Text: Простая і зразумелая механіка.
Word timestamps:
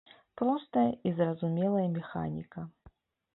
Простая 0.39 0.85
і 1.09 1.11
зразумелая 1.19 1.85
механіка. 1.99 2.65